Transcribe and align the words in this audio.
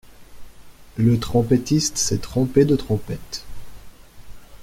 Le 0.97 1.19
trompetiste 1.19 1.95
s'est 1.99 2.17
trompé 2.17 2.65
de 2.65 2.75
trompette. 2.75 3.45